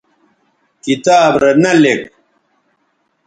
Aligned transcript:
کتاب 0.83 1.33
رے 1.41 1.51
نہ 1.61 1.71
لِک 1.81 2.01